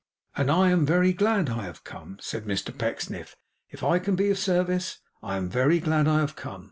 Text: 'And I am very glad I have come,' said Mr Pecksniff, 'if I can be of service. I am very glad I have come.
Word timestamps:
'And 0.35 0.49
I 0.49 0.71
am 0.71 0.83
very 0.83 1.13
glad 1.13 1.47
I 1.47 1.61
have 1.65 1.83
come,' 1.83 2.17
said 2.19 2.45
Mr 2.45 2.75
Pecksniff, 2.75 3.35
'if 3.69 3.83
I 3.83 3.99
can 3.99 4.15
be 4.15 4.31
of 4.31 4.39
service. 4.39 4.97
I 5.21 5.37
am 5.37 5.47
very 5.47 5.79
glad 5.79 6.07
I 6.07 6.21
have 6.21 6.35
come. 6.35 6.59